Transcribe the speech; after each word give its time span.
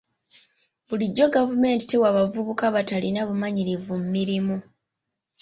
Bulijjo 0.87 1.25
gavumenti 1.35 1.83
tewa 1.91 2.09
bavubuka 2.17 2.65
batalina 2.75 3.21
bumanyirivu 3.29 3.93
mirimu. 4.13 4.55